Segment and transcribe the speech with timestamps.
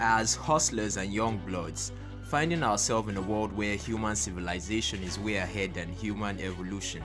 [0.00, 1.90] As hustlers and young bloods,
[2.22, 7.02] finding ourselves in a world where human civilization is way ahead than human evolution,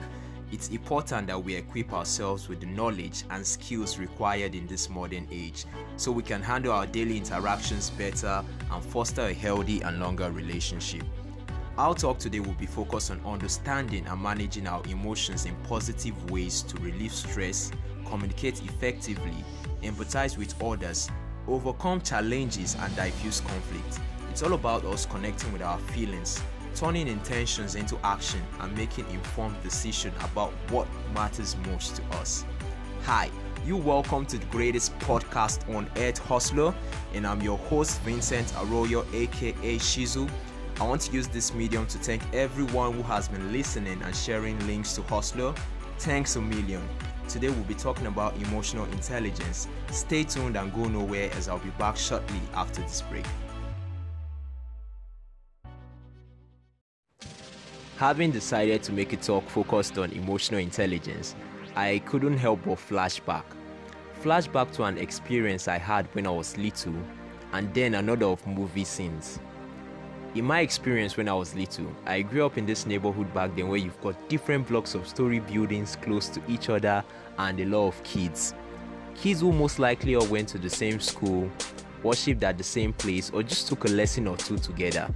[0.52, 5.26] it's important that we equip ourselves with the knowledge and skills required in this modern
[5.32, 5.64] age
[5.96, 11.02] so we can handle our daily interactions better and foster a healthy and longer relationship.
[11.76, 16.62] Our talk today will be focused on understanding and managing our emotions in positive ways
[16.62, 17.72] to relieve stress,
[18.06, 19.44] communicate effectively,
[19.82, 21.10] empathize with others,
[21.48, 24.00] overcome challenges, and diffuse conflict.
[24.30, 26.42] It's all about us connecting with our feelings,
[26.74, 32.44] turning intentions into action, and making informed decisions about what matters most to us.
[33.04, 33.30] Hi,
[33.66, 36.74] you welcome to the greatest podcast on Earth Hustler,
[37.12, 40.28] and I'm your host Vincent Arroyo, aka Shizu.
[40.80, 44.58] I want to use this medium to thank everyone who has been listening and sharing
[44.66, 45.54] links to Hustler.
[46.04, 46.86] Thanks a million.
[47.30, 49.68] Today we'll be talking about emotional intelligence.
[49.90, 53.24] Stay tuned and go nowhere as I'll be back shortly after this break.
[57.96, 61.34] Having decided to make a talk focused on emotional intelligence,
[61.74, 63.44] I couldn't help but flashback.
[64.22, 67.02] Flashback to an experience I had when I was little,
[67.54, 69.38] and then another of movie scenes.
[70.34, 73.68] In my experience when I was little, I grew up in this neighborhood back then
[73.68, 77.04] where you've got different blocks of story buildings close to each other
[77.38, 78.52] and a lot of kids.
[79.14, 81.48] Kids who most likely all went to the same school,
[82.02, 85.08] worshipped at the same place, or just took a lesson or two together.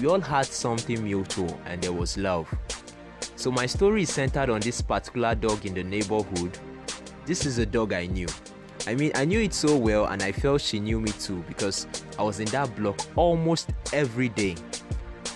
[0.00, 2.48] We all had something mutual and there was love.
[3.34, 6.56] So my story is centered on this particular dog in the neighborhood.
[7.24, 8.28] This is a dog I knew.
[8.86, 11.88] I mean, I knew it so well and I felt she knew me too because
[12.18, 14.54] I was in that block almost every day.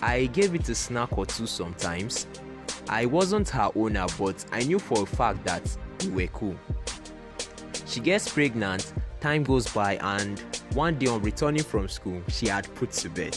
[0.03, 2.27] I gave it a snack or two sometimes.
[2.89, 5.63] I wasn't her owner, but I knew for a fact that
[6.05, 6.57] we were cool.
[7.87, 10.39] She gets pregnant, time goes by, and
[10.75, 13.37] one day on returning from school, she had put to bed.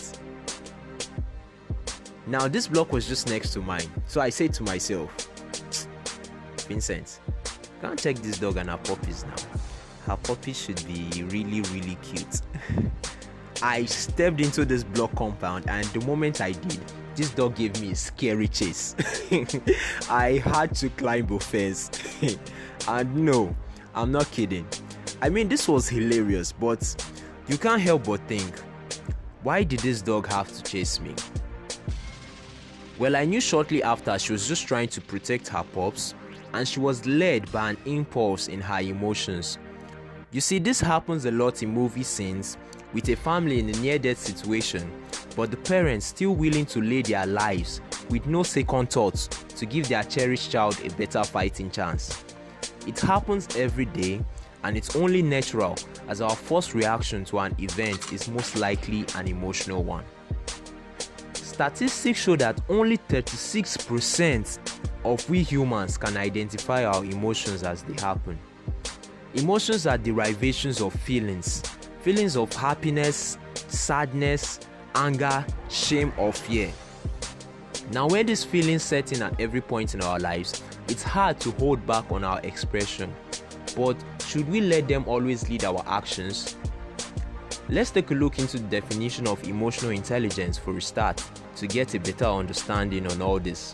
[2.28, 5.12] Now, this block was just next to mine, so I said to myself,
[6.68, 7.20] Vincent,
[7.82, 9.53] can't check this dog and her puppies now.
[10.06, 12.42] Her puppies should be really, really cute.
[13.62, 16.82] I stepped into this block compound, and the moment I did,
[17.16, 18.96] this dog gave me a scary chase.
[20.10, 21.90] I had to climb a fence.
[22.88, 23.56] and no,
[23.96, 24.68] I'm not kidding.
[25.22, 26.96] I mean, this was hilarious, but
[27.48, 28.60] you can't help but think
[29.44, 31.14] why did this dog have to chase me?
[32.98, 36.16] Well, I knew shortly after she was just trying to protect her pups
[36.54, 39.58] and she was led by an impulse in her emotions.
[40.34, 42.58] You see, this happens a lot in movie scenes
[42.92, 44.92] with a family in a near death situation,
[45.36, 49.88] but the parents still willing to lay their lives with no second thoughts to give
[49.88, 52.24] their cherished child a better fighting chance.
[52.88, 54.26] It happens every day
[54.64, 55.76] and it's only natural
[56.08, 60.04] as our first reaction to an event is most likely an emotional one.
[61.34, 64.58] Statistics show that only 36%
[65.06, 68.40] of we humans can identify our emotions as they happen.
[69.36, 71.64] Emotions are derivations of feelings,
[72.02, 74.60] feelings of happiness, sadness,
[74.94, 76.72] anger, shame, or fear.
[77.92, 81.52] Now, when these feelings set in at every point in our lives, it's hard to
[81.54, 83.12] hold back on our expression.
[83.76, 86.56] But should we let them always lead our actions?
[87.70, 91.24] Let's take a look into the definition of emotional intelligence for a start
[91.56, 93.74] to get a better understanding on all this.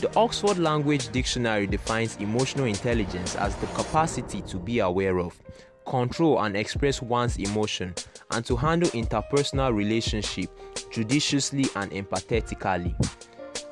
[0.00, 5.40] The Oxford Language Dictionary defines emotional intelligence as the capacity to be aware of,
[5.86, 7.94] control and express one's emotion,
[8.32, 10.50] and to handle interpersonal relationship
[10.90, 12.94] judiciously and empathetically.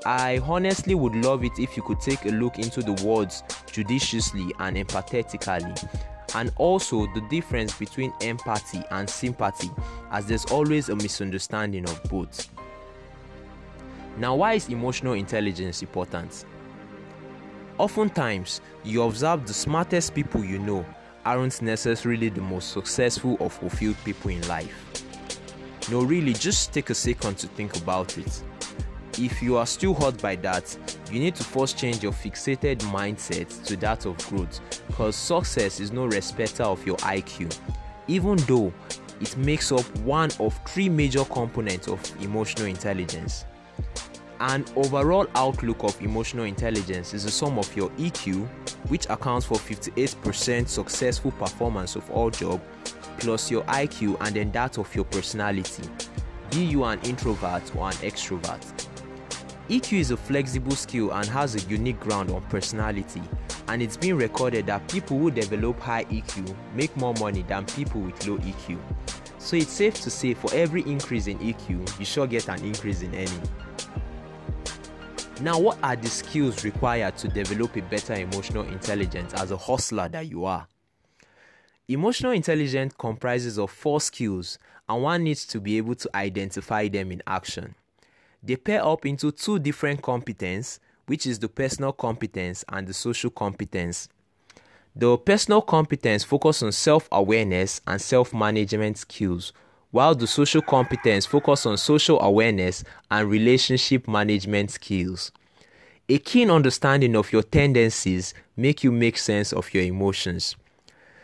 [0.07, 4.53] I honestly would love it if you could take a look into the words judiciously
[4.59, 5.89] and empathetically,
[6.35, 9.71] and also the difference between empathy and sympathy,
[10.11, 12.49] as there's always a misunderstanding of both.
[14.19, 16.45] Now, why is emotional intelligence important?
[17.79, 20.85] Oftentimes, you observe the smartest people you know
[21.25, 25.03] aren't necessarily the most successful or fulfilled people in life.
[25.91, 28.43] No, really, just take a second to think about it.
[29.19, 30.77] If you are still hurt by that,
[31.11, 35.93] you need to first change your fixated mindset to that of growth because success is
[35.93, 37.59] no respecter of your IQ,
[38.09, 38.73] even though
[39.21, 43.45] it makes up one of three major components of emotional intelligence.
[44.41, 48.49] An overall outlook of emotional intelligence is the sum of your EQ,
[48.89, 52.63] which accounts for 58% successful performance of all jobs,
[53.19, 55.89] plus your IQ and then that of your personality,
[56.51, 58.89] be you an introvert or an extrovert.
[59.69, 63.23] EQ is a flexible skill and has a unique ground on personality,
[63.69, 68.01] and it's been recorded that people who develop high EQ make more money than people
[68.01, 68.77] with low EQ.
[69.43, 73.03] So it's safe to say for every increase in EQ, you sure get an increase
[73.03, 73.41] in any.
[75.41, 80.09] Now, what are the skills required to develop a better emotional intelligence as a hustler
[80.11, 80.69] that you are?
[81.89, 87.11] Emotional intelligence comprises of four skills, and one needs to be able to identify them
[87.11, 87.75] in action.
[88.45, 93.31] They pair up into two different competence, which is the personal competence and the social
[93.31, 94.09] competence.
[94.95, 99.55] The personal competence focus on self-awareness and self-management skills,
[99.91, 105.33] while the social competence focus on social awareness and relationship management skills.
[106.11, 110.57] A keen understanding of your tendencies make you make sense of your emotions.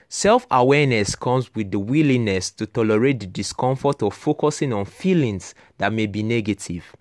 [0.08, 6.06] Self-awareness comes with the willingness to tolerate the discomfort of focusing on feelings that may
[6.06, 6.96] be negative.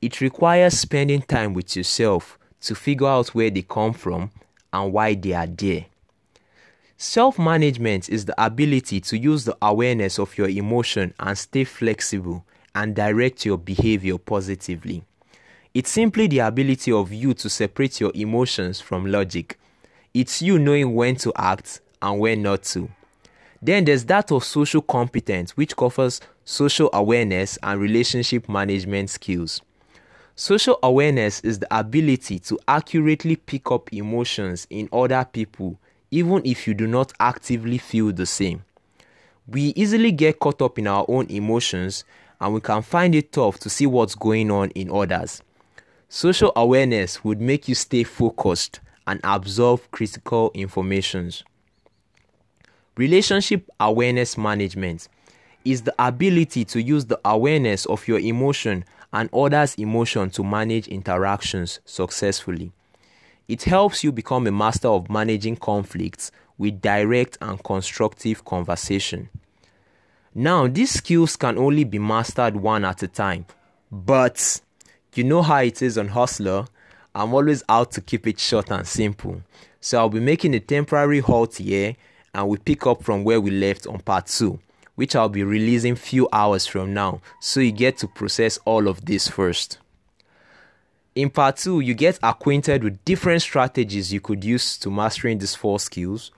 [0.00, 4.30] It requires spending time with yourself to figure out where they come from
[4.72, 5.84] and why they are there.
[6.98, 12.42] Self management is the ability to use the awareness of your emotion and stay flexible
[12.74, 15.04] and direct your behavior positively.
[15.74, 19.58] It's simply the ability of you to separate your emotions from logic.
[20.14, 22.88] It's you knowing when to act and when not to.
[23.60, 29.60] Then there's that of social competence, which covers social awareness and relationship management skills.
[30.34, 35.78] Social awareness is the ability to accurately pick up emotions in other people
[36.16, 38.64] even if you do not actively feel the same.
[39.46, 42.04] We easily get caught up in our own emotions
[42.40, 45.42] and we can find it tough to see what's going on in others.
[46.08, 51.44] Social awareness would make you stay focused and absorb critical informations.
[52.96, 55.08] Relationship awareness management
[55.66, 60.88] is the ability to use the awareness of your emotion and others' emotion to manage
[60.88, 62.72] interactions successfully.
[63.48, 69.28] It helps you become a master of managing conflicts with direct and constructive conversation.
[70.34, 73.46] Now, these skills can only be mastered one at a time,
[73.90, 74.60] but
[75.14, 76.66] you know how it is on Hustler.
[77.14, 79.40] I'm always out to keep it short and simple.
[79.80, 81.96] So I'll be making a temporary halt here
[82.34, 84.58] and we pick up from where we left on part 2,
[84.96, 89.06] which I'll be releasing few hours from now, so you get to process all of
[89.06, 89.78] this first.
[91.16, 95.54] In part two, you get acquainted with different strategies you could use to mastering these
[95.54, 96.30] four skills.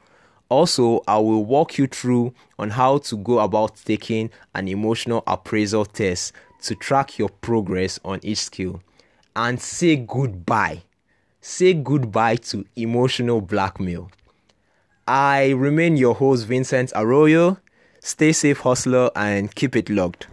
[0.49, 5.85] Also, I will walk you through on how to go about taking an emotional appraisal
[5.85, 6.33] test
[6.63, 8.81] to track your progress on each skill
[9.35, 10.83] and say goodbye.
[11.41, 14.13] Say goodbye to emotional blackmail.
[15.09, 17.59] I remain your host, Vincent Arroyo.
[17.99, 20.29] Stay safe, hustler, and keep it logged.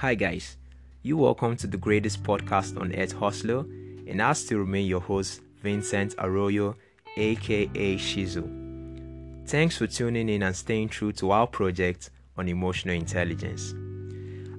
[0.00, 0.58] Hi, guys.
[1.02, 3.60] You welcome to the greatest podcast on earth, Hustler,
[4.06, 6.76] and I still remain your host, Vincent Arroyo,
[7.16, 9.48] aka Shizu.
[9.48, 13.72] Thanks for tuning in and staying true to our project on emotional intelligence.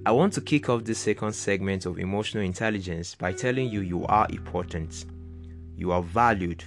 [0.07, 4.05] I want to kick off this second segment of emotional intelligence by telling you you
[4.07, 5.05] are important,
[5.75, 6.63] you are valued,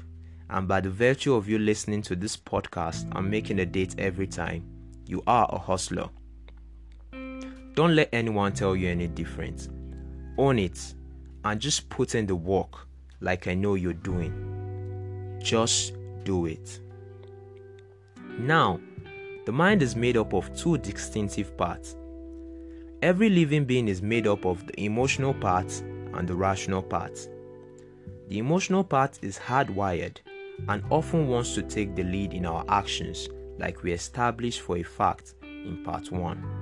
[0.49, 4.28] and by the virtue of you listening to this podcast and making a date every
[4.28, 4.64] time,
[5.06, 6.08] you are a hustler.
[7.75, 9.69] Don't let anyone tell you any different.
[10.38, 10.94] Own it
[11.45, 12.87] and just put in the work
[13.21, 15.38] like I know you're doing.
[15.42, 16.80] Just do it.
[18.38, 18.80] Now,
[19.47, 21.97] the mind is made up of two distinctive parts.
[23.02, 25.71] Every living being is made up of the emotional part
[26.14, 27.18] and the rational part.
[28.28, 30.18] The emotional part is hardwired
[30.68, 33.28] and often wants to take the lead in our actions,
[33.59, 36.60] like we established for a fact in part 1.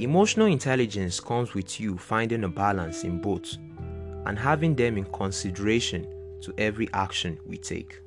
[0.00, 3.56] Emotional intelligence comes with you finding a balance in both
[4.26, 6.06] and having them in consideration
[6.40, 8.00] to every action we take.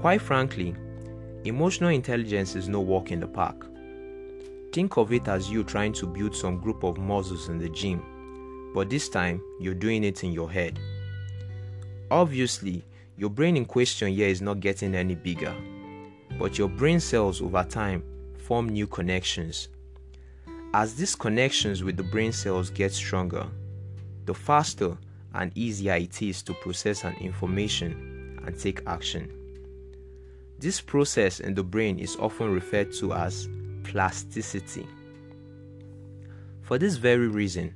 [0.00, 0.74] Quite frankly,
[1.44, 3.66] emotional intelligence is no walk in the park.
[4.72, 8.72] Think of it as you trying to build some group of muscles in the gym,
[8.72, 10.80] but this time you're doing it in your head.
[12.10, 12.82] Obviously,
[13.18, 15.54] your brain in question here is not getting any bigger,
[16.38, 18.02] but your brain cells over time
[18.38, 19.68] form new connections
[20.76, 23.46] as these connections with the brain cells get stronger,
[24.26, 24.94] the faster
[25.32, 29.32] and easier it is to process an information and take action.
[30.58, 33.48] This process in the brain is often referred to as
[33.84, 34.86] plasticity.
[36.60, 37.74] For this very reason,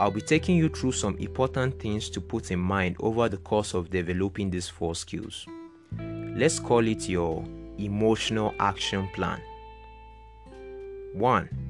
[0.00, 3.74] I'll be taking you through some important things to put in mind over the course
[3.74, 5.44] of developing these four skills.
[5.98, 7.44] Let's call it your
[7.76, 9.42] emotional action plan.
[11.12, 11.68] 1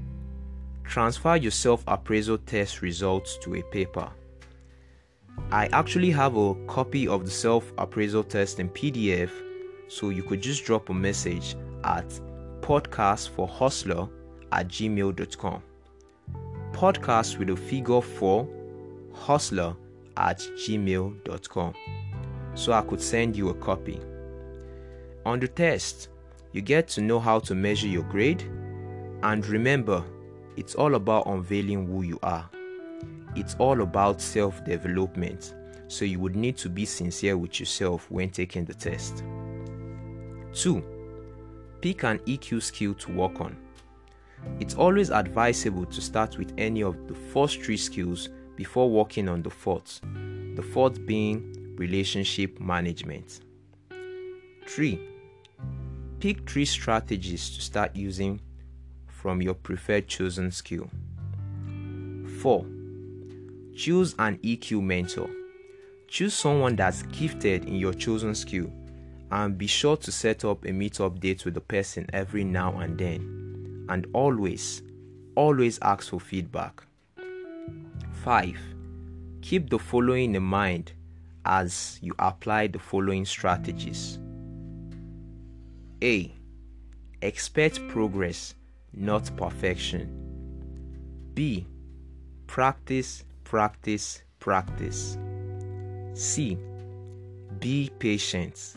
[0.88, 4.11] transfer your self appraisal test results to a paper.
[5.50, 9.30] I actually have a copy of the self appraisal test in PDF,
[9.87, 12.09] so you could just drop a message at
[12.61, 14.11] podcastforhustler
[14.52, 15.62] at gmail.com.
[16.73, 18.49] Podcast with a figure 4
[19.14, 19.75] hustler
[20.16, 21.75] at gmail.com
[22.54, 24.00] so I could send you a copy.
[25.25, 26.09] On the test,
[26.52, 28.42] you get to know how to measure your grade,
[29.23, 30.02] and remember,
[30.59, 32.50] it's all about unveiling who you are.
[33.37, 35.55] It's all about self development,
[35.87, 39.23] so you would need to be sincere with yourself when taking the test.
[40.55, 40.83] 2.
[41.81, 43.57] Pick an EQ skill to work on.
[44.59, 49.43] It's always advisable to start with any of the first three skills before working on
[49.43, 50.00] the fourth,
[50.57, 53.43] the fourth being relationship management.
[54.67, 55.00] 3.
[56.19, 58.41] Pick three strategies to start using
[59.21, 60.89] from your preferred chosen skill.
[62.41, 62.65] 4.
[63.75, 65.29] Choose an EQ mentor.
[66.07, 68.71] Choose someone that's gifted in your chosen skill
[69.33, 72.97] and be sure to set up a meetup date with the person every now and
[72.97, 73.87] then.
[73.89, 74.83] And always,
[75.35, 76.85] always ask for feedback.
[78.23, 78.57] 5.
[79.43, 80.93] Keep the following in mind
[81.45, 84.19] as you apply the following strategies.
[86.05, 86.33] A.
[87.21, 88.55] Expect progress,
[88.92, 90.14] not perfection.
[91.35, 91.66] B.
[92.47, 95.18] Practice, practice, practice.
[96.14, 96.59] C.
[97.61, 98.75] Be patient.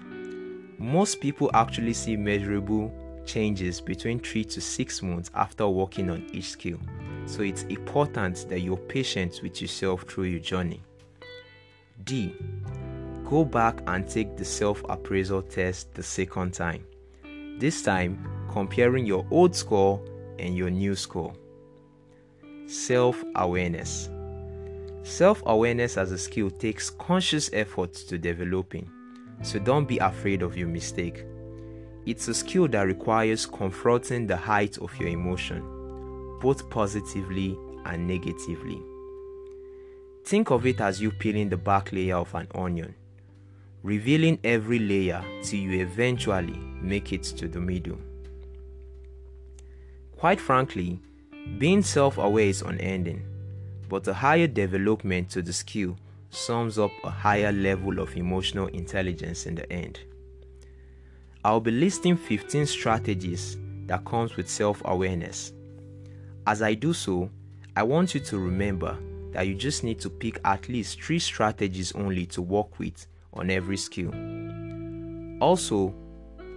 [0.77, 2.91] Most people actually see measurable
[3.25, 6.80] changes between 3 to 6 months after working on each skill.
[7.25, 10.82] So it's important that you're patient with yourself through your journey.
[12.03, 12.36] D.
[13.24, 16.86] Go back and take the self appraisal test the second time.
[17.60, 20.01] This time, comparing your old score
[20.39, 21.34] and your new score.
[22.67, 24.10] Self awareness.
[25.03, 28.89] Self awareness as a skill takes conscious effort to developing,
[29.41, 31.25] so don't be afraid of your mistake.
[32.05, 38.81] It's a skill that requires confronting the height of your emotion, both positively and negatively.
[40.25, 42.96] Think of it as you peeling the back layer of an onion
[43.84, 47.98] revealing every layer till you eventually make it to the middle.
[50.22, 51.00] Quite frankly,
[51.58, 53.25] being self aware is unending,
[53.90, 55.98] but a higher development to the skill
[56.30, 60.01] sums up a higher level of emotional intelligence in the end.
[61.44, 65.54] I'll be listing 15 strategies that comes with self-awareness.
[66.46, 67.32] As I do so,
[67.75, 69.00] I want you to remember
[69.32, 73.50] that you just need to pick at least 3 strategies only to work with on
[73.50, 74.13] every skill.
[75.42, 75.96] Also,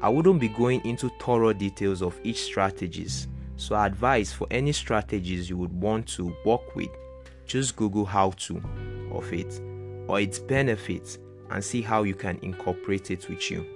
[0.02, 4.72] I wouldn't be going into thorough details of each strategies, so I advise for any
[4.72, 6.90] strategies you would want to work with,
[7.46, 8.62] just Google how to
[9.12, 9.60] of it
[10.08, 11.18] or its benefits
[11.50, 13.66] and see how you can incorporate it with you.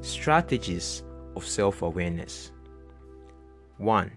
[0.00, 1.02] Strategies
[1.34, 2.52] of self awareness
[3.78, 4.10] 1.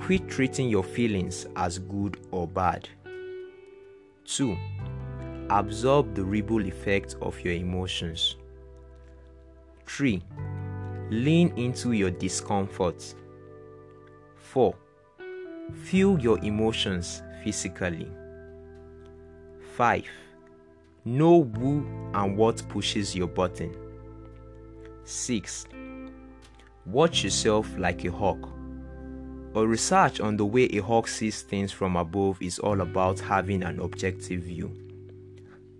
[0.00, 2.88] Quit treating your feelings as good or bad.
[4.26, 4.56] 2
[5.50, 8.36] Absorb the ripple effect of your emotions.
[9.86, 10.22] 3.
[11.10, 13.14] Lean into your discomfort.
[14.36, 14.74] 4.
[15.72, 18.08] Feel your emotions physically.
[19.76, 20.04] 5.
[21.04, 23.74] Know who and what pushes your button.
[25.04, 25.66] 6.
[26.86, 28.48] Watch yourself like a hawk.
[29.54, 33.62] A research on the way a hawk sees things from above is all about having
[33.62, 34.74] an objective view.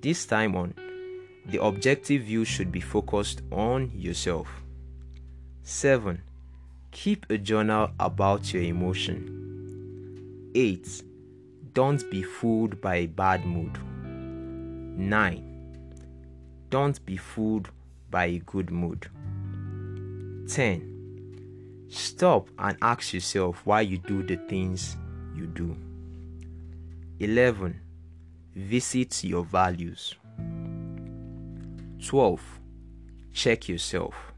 [0.01, 0.75] This time on,
[1.47, 4.64] the objective view should be focused on yourself.
[5.67, 6.21] 7.
[6.91, 10.51] Keep a journal about your emotion.
[10.55, 11.03] 8.
[11.73, 13.79] Don't be fooled by a bad mood.
[14.99, 15.51] 9.
[16.69, 17.71] Don't be fooled
[18.11, 19.09] by a good mood.
[20.49, 21.87] 10.
[21.89, 24.99] Stop and ask yourself why you do the things
[25.35, 25.75] you do.
[27.21, 27.81] 11
[28.55, 30.15] Visit your values.
[32.07, 32.61] 12.
[33.33, 34.34] Check yourself.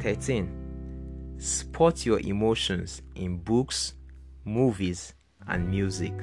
[0.00, 1.36] 13.
[1.38, 3.94] Spot your emotions in books,
[4.44, 5.14] movies,
[5.48, 6.14] and music.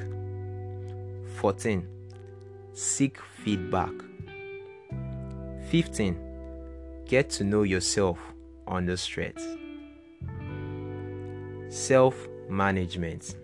[1.40, 1.88] 14.
[2.74, 3.92] Seek feedback.
[5.70, 6.18] 15.
[7.06, 8.20] Get to know yourself
[8.68, 9.36] under stress.
[11.70, 13.36] Self management.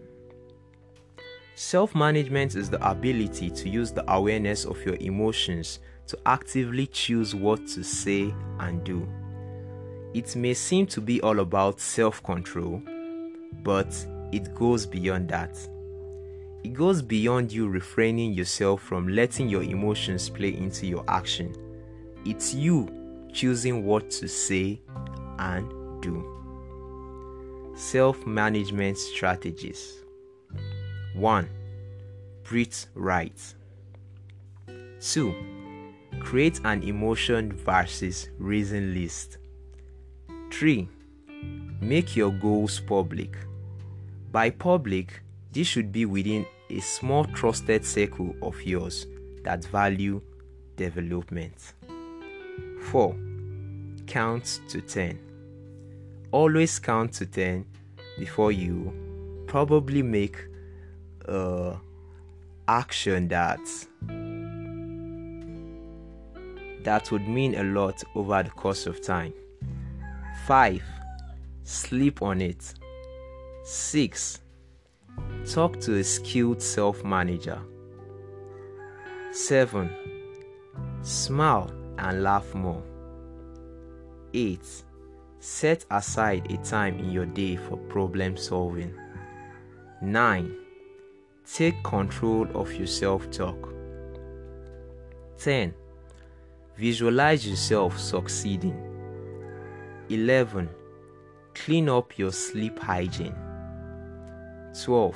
[1.55, 7.33] Self management is the ability to use the awareness of your emotions to actively choose
[7.33, 9.07] what to say and do.
[10.13, 12.81] It may seem to be all about self control,
[13.63, 13.93] but
[14.31, 15.57] it goes beyond that.
[16.63, 21.55] It goes beyond you refraining yourself from letting your emotions play into your action.
[22.25, 22.89] It's you
[23.31, 24.81] choosing what to say
[25.39, 25.69] and
[26.01, 26.33] do.
[27.75, 30.03] Self management strategies
[31.13, 31.49] 1.
[32.43, 33.53] Breathe right.
[34.99, 35.35] 2.
[36.19, 39.37] Create an emotion versus reason list.
[40.51, 40.87] 3.
[41.81, 43.37] Make your goals public.
[44.31, 49.07] By public, this should be within a small trusted circle of yours
[49.43, 50.21] that value
[50.75, 51.73] development.
[52.91, 53.15] 4.
[54.05, 55.19] Count to 10.
[56.31, 57.65] Always count to 10
[58.19, 58.93] before you
[59.47, 60.37] probably make
[61.25, 61.75] a
[62.67, 63.59] action that
[66.83, 69.33] that would mean a lot over the course of time.
[70.47, 70.81] 5.
[71.65, 72.73] Sleep on it.
[73.65, 74.39] 6.
[75.45, 77.59] Talk to a skilled self manager.
[79.33, 79.89] 7.
[81.01, 82.81] Smile and laugh more.
[84.33, 84.61] 8.
[85.41, 88.97] Set aside a time in your day for problem solving.
[90.01, 90.55] 9.
[91.53, 93.73] Take control of your self talk.
[95.39, 95.73] 10.
[96.77, 98.86] Visualize yourself succeeding.
[100.09, 100.69] 11.
[101.53, 103.35] Clean up your sleep hygiene.
[104.83, 105.15] 12.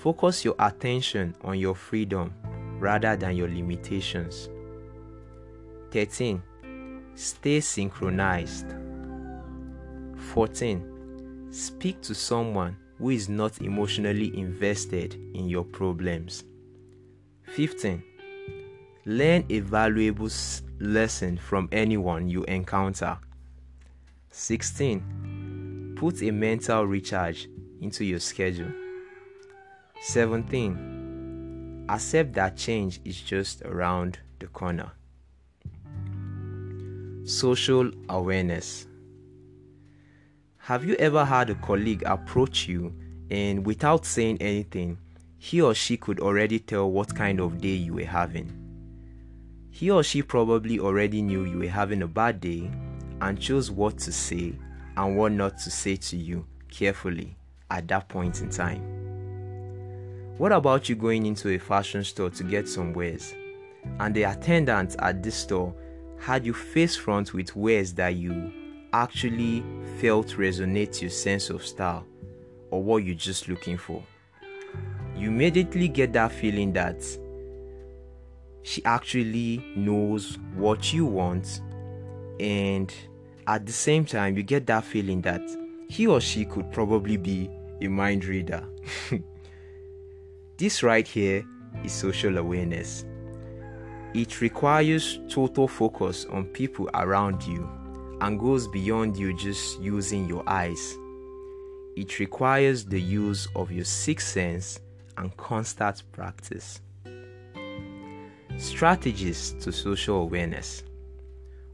[0.00, 2.32] Focus your attention on your freedom
[2.78, 4.48] rather than your limitations.
[5.90, 6.42] 13.
[7.14, 8.74] Stay synchronized.
[10.16, 11.48] 14.
[11.50, 16.44] Speak to someone who is not emotionally invested in your problems.
[17.44, 18.02] 15.
[19.06, 20.30] Learn a valuable
[20.80, 23.18] lesson from anyone you encounter.
[24.36, 25.94] 16.
[25.96, 27.48] Put a mental recharge
[27.80, 28.72] into your schedule.
[30.02, 31.86] 17.
[31.88, 34.90] Accept that change is just around the corner.
[37.24, 38.88] Social awareness.
[40.58, 42.92] Have you ever had a colleague approach you
[43.30, 44.98] and without saying anything,
[45.38, 48.50] he or she could already tell what kind of day you were having?
[49.70, 52.68] He or she probably already knew you were having a bad day
[53.24, 54.52] and chose what to say
[54.96, 57.36] and what not to say to you carefully
[57.70, 58.82] at that point in time.
[60.38, 63.34] What about you going into a fashion store to get some wares
[64.00, 65.74] and the attendant at this store
[66.18, 68.52] had you face front with wares that you
[68.92, 69.64] actually
[70.00, 72.06] felt resonate your sense of style
[72.70, 74.02] or what you're just looking for.
[75.16, 77.02] You immediately get that feeling that
[78.62, 81.60] she actually knows what you want,
[82.40, 82.92] and
[83.46, 85.42] at the same time, you get that feeling that
[85.88, 88.64] he or she could probably be a mind reader.
[90.56, 91.44] this right here
[91.84, 93.04] is social awareness.
[94.14, 97.68] It requires total focus on people around you
[98.20, 100.96] and goes beyond you just using your eyes.
[101.96, 104.80] It requires the use of your sixth sense
[105.16, 106.80] and constant practice.
[108.56, 110.84] Strategies to social awareness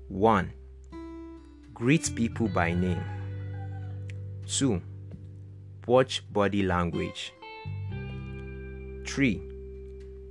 [0.09, 0.53] 1.
[1.81, 3.03] Greet people by name.
[4.47, 4.83] 2.
[5.87, 7.33] Watch body language.
[9.07, 9.41] 3.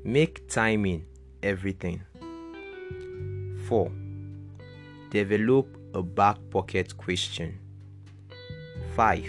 [0.04, 1.08] Make timing
[1.42, 2.04] everything.
[3.68, 3.92] 4.
[5.10, 7.58] Develop a back pocket question.
[8.96, 9.26] 5.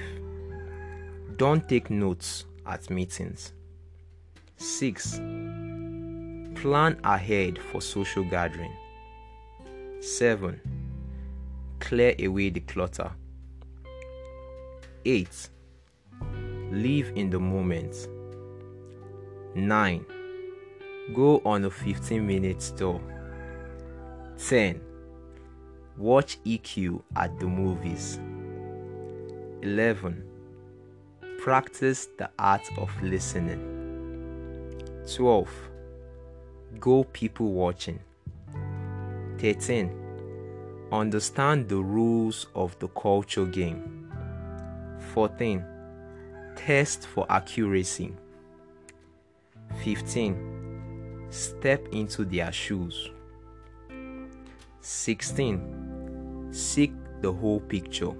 [1.38, 3.54] Don't take notes at meetings.
[4.59, 5.16] 6.
[6.61, 8.76] Plan ahead for social gathering.
[10.02, 10.79] 7.
[11.80, 13.10] Clear away the clutter.
[15.04, 15.48] 8.
[16.70, 18.08] Live in the moment.
[19.54, 20.06] 9.
[21.14, 23.00] Go on a 15 minute tour.
[24.38, 24.80] 10.
[25.96, 28.20] Watch EQ at the movies.
[29.62, 30.22] 11.
[31.38, 33.58] Practice the art of listening.
[35.12, 35.48] 12.
[36.78, 37.98] Go people watching.
[39.38, 40.09] 13.
[40.92, 44.11] Understand the rules of the culture game.
[45.14, 45.64] 14.
[46.57, 48.12] Test for accuracy.
[49.85, 51.29] 15.
[51.31, 53.11] Step into their shoes.
[54.81, 56.48] 16.
[56.50, 58.12] Seek the whole picture.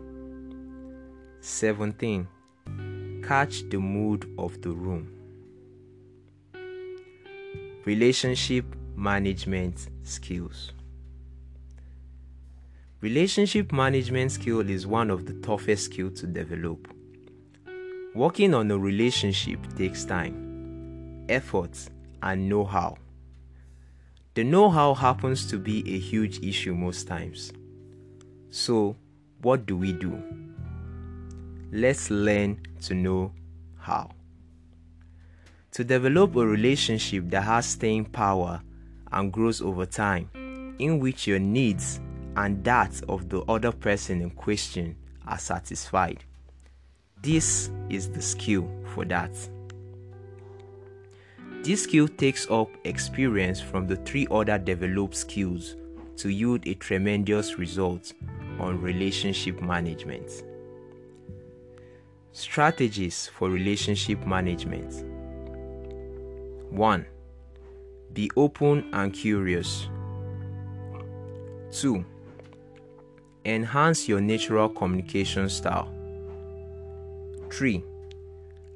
[1.41, 2.29] 17.
[3.27, 5.13] Catch the mood of the room.
[7.85, 10.73] Relationship management skills.
[13.03, 16.87] Relationship management skill is one of the toughest skills to develop.
[18.15, 21.79] Working on a relationship takes time, effort,
[22.23, 22.99] and know how.
[24.35, 27.55] The know how happens to be a huge issue most times.
[28.51, 28.97] So,
[29.41, 30.23] what do we do?
[31.73, 33.33] Let's learn to know
[33.79, 34.11] how.
[35.71, 38.61] To develop a relationship that has staying power
[39.11, 40.29] and grows over time,
[40.79, 41.99] in which your needs
[42.37, 46.25] and that of the other person in question are satisfied.
[47.23, 49.33] This is the skill for that.
[51.63, 55.77] This skill takes up experience from the three other developed skills
[56.17, 58.15] to yield a tremendous result
[58.59, 60.45] on relationship management.
[62.33, 65.05] Strategies for relationship management
[66.71, 67.07] 1.
[68.13, 69.89] Be open and curious.
[71.73, 72.05] 2.
[73.51, 75.93] Enhance your natural communication style.
[77.51, 77.83] 3.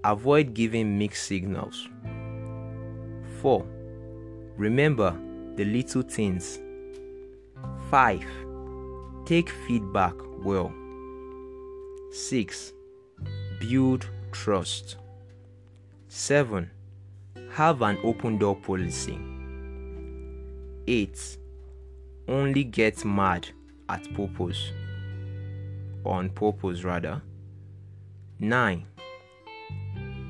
[0.03, 1.89] Avoid giving mixed signals.
[3.41, 3.65] 4.
[4.57, 5.17] Remember
[5.55, 6.59] the little things.
[7.89, 8.25] 5.
[9.25, 10.73] Take feedback well.
[12.11, 12.73] 6.
[13.61, 14.97] Build trust.
[16.09, 16.69] 7.
[17.53, 19.21] Have an open door policy.
[20.89, 21.39] 8.
[22.27, 23.47] Only get mad
[23.89, 24.71] at purpose.
[26.05, 27.23] On purpose, rather.
[28.39, 28.85] 9.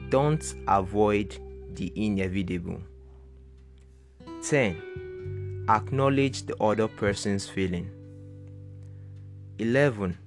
[0.08, 1.36] Don't avoid
[1.74, 2.80] the inevitable.
[4.42, 5.66] 10.
[5.68, 7.90] Acknowledge the other person's feeling.
[9.58, 10.18] 11.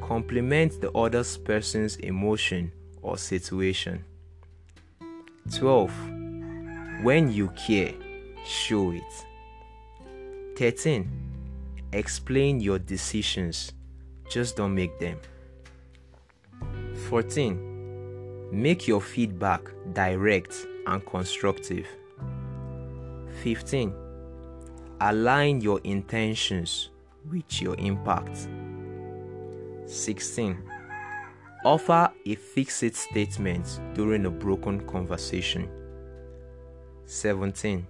[0.00, 4.04] Compliment the other person's emotion or situation.
[5.54, 5.90] 12.
[7.02, 7.94] When you care,
[8.44, 9.02] show it.
[10.56, 11.29] 13.
[11.92, 13.72] Explain your decisions,
[14.28, 15.18] just don't make them.
[17.08, 18.50] 14.
[18.52, 20.54] Make your feedback direct
[20.86, 21.86] and constructive.
[23.42, 23.92] 15.
[25.00, 26.90] Align your intentions
[27.28, 28.46] with your impact.
[29.86, 30.62] 16.
[31.64, 35.68] Offer a fixed statement during a broken conversation.
[37.06, 37.84] 17.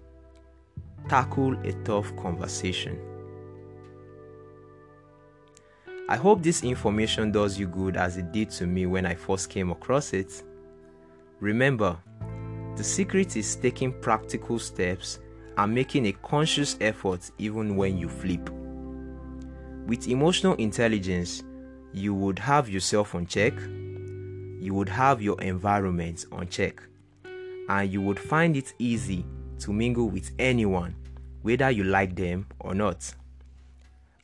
[1.08, 3.09] Tackle a tough conversation.
[6.10, 9.48] I hope this information does you good as it did to me when I first
[9.48, 10.42] came across it.
[11.38, 11.96] Remember,
[12.74, 15.20] the secret is taking practical steps
[15.56, 18.50] and making a conscious effort even when you flip.
[19.86, 21.44] With emotional intelligence,
[21.92, 26.82] you would have yourself on check, you would have your environment on check,
[27.68, 29.24] and you would find it easy
[29.60, 30.96] to mingle with anyone,
[31.42, 33.14] whether you like them or not.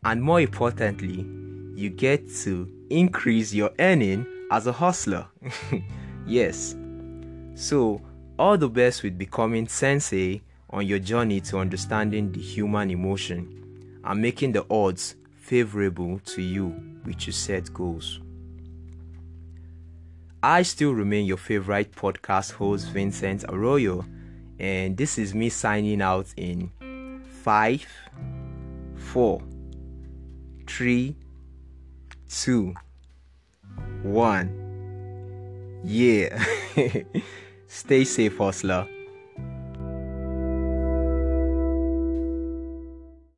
[0.04, 1.24] And more importantly,
[1.76, 5.26] you get to increase your earning as a hustler.
[6.26, 6.74] yes.
[7.54, 8.00] So,
[8.38, 14.20] all the best with becoming sensei on your journey to understanding the human emotion and
[14.20, 18.20] making the odds favorable to you with your set goals.
[20.42, 24.04] I still remain your favorite podcast host, Vincent Arroyo,
[24.58, 26.70] and this is me signing out in
[27.42, 27.86] five,
[28.96, 29.42] four,
[30.66, 31.16] three,
[32.28, 32.74] two,
[34.02, 35.80] one.
[35.84, 36.42] Yeah.
[37.66, 38.88] Stay safe, hustler.